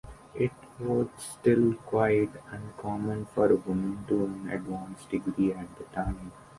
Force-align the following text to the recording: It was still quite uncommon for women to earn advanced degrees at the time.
It 0.33 0.51
was 0.79 1.09
still 1.19 1.75
quite 1.75 2.31
uncommon 2.51 3.27
for 3.35 3.55
women 3.55 4.03
to 4.07 4.23
earn 4.23 4.49
advanced 4.49 5.11
degrees 5.11 5.53
at 5.55 5.77
the 5.77 5.83
time. 5.93 6.31